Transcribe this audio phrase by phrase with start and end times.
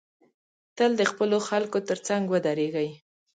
[0.77, 2.89] تل د خپلو خلکو تر څنګ ودریږی